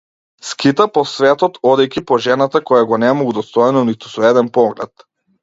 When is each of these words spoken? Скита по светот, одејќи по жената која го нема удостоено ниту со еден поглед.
Скита 0.51 0.85
по 0.95 1.03
светот, 1.09 1.59
одејќи 1.71 2.03
по 2.13 2.17
жената 2.29 2.63
која 2.71 2.89
го 2.93 2.99
нема 3.05 3.29
удостоено 3.33 3.85
ниту 3.93 4.13
со 4.17 4.27
еден 4.33 4.53
поглед. 4.59 5.07